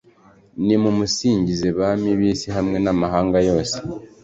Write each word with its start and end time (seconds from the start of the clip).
Nimumusingize 0.65 1.67
bami 1.77 2.09
b’isi 2.19 2.47
hamwe 2.55 2.77
n’amahanga 2.85 3.37
yose 3.49 3.77